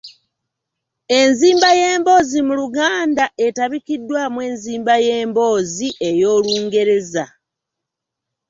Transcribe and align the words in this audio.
Enzimba 1.19 1.69
y’emboozi 1.79 2.39
mu 2.47 2.53
Luganda 2.61 3.25
etabikiddwamu 3.45 4.39
enzimba 4.49 4.93
y’emboozi 5.05 5.87
ey’Olungereza 6.09 7.23